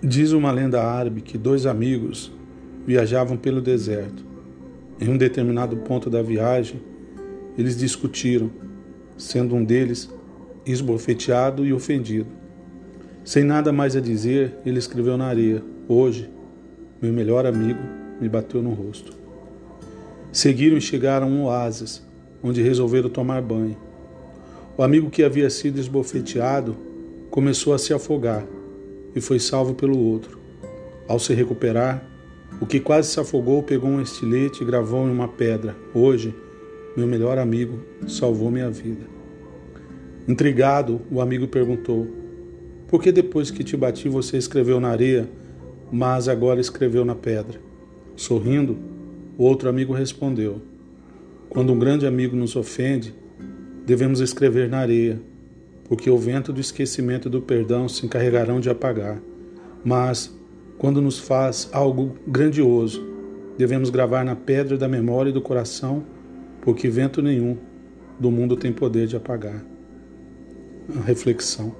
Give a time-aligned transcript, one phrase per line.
[0.00, 2.30] Diz uma lenda árabe que dois amigos
[2.86, 4.24] viajavam pelo deserto.
[5.00, 6.80] Em um determinado ponto da viagem,
[7.58, 8.48] eles discutiram,
[9.16, 10.08] sendo um deles
[10.64, 12.28] esbofeteado e ofendido.
[13.24, 16.30] Sem nada mais a dizer, ele escreveu na areia: Hoje,
[17.02, 17.80] meu melhor amigo
[18.20, 19.12] me bateu no rosto.
[20.30, 22.06] Seguiram e chegaram a um oásis,
[22.40, 23.76] onde resolveram tomar banho.
[24.76, 26.76] O amigo que havia sido esbofeteado
[27.32, 28.46] começou a se afogar
[29.18, 30.38] e foi salvo pelo outro.
[31.06, 32.04] Ao se recuperar,
[32.60, 36.34] o que quase se afogou pegou um estilete e gravou em uma pedra: Hoje,
[36.96, 39.06] meu melhor amigo salvou minha vida.
[40.26, 42.06] Intrigado, o amigo perguntou:
[42.86, 45.28] Por que depois que te bati você escreveu na areia,
[45.90, 47.60] mas agora escreveu na pedra?
[48.16, 48.76] Sorrindo,
[49.36, 50.62] o outro amigo respondeu:
[51.48, 53.14] Quando um grande amigo nos ofende,
[53.84, 55.20] devemos escrever na areia
[55.88, 59.20] porque o vento do esquecimento e do perdão se encarregarão de apagar.
[59.82, 60.30] Mas,
[60.76, 63.02] quando nos faz algo grandioso,
[63.56, 66.04] devemos gravar na pedra da memória e do coração,
[66.60, 67.56] porque vento nenhum
[68.20, 69.64] do mundo tem poder de apagar.
[70.94, 71.74] A reflexão.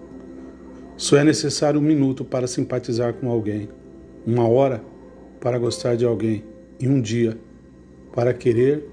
[0.97, 3.69] Só é necessário um minuto para simpatizar com alguém,
[4.27, 4.83] uma hora
[5.39, 6.45] para gostar de alguém
[6.81, 7.39] e um dia
[8.13, 8.85] para querer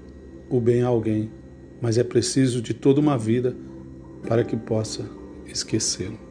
[0.48, 1.30] o bem a alguém,
[1.80, 3.56] mas é preciso de toda uma vida
[4.26, 5.08] para que possa
[5.46, 6.25] esquecê-lo.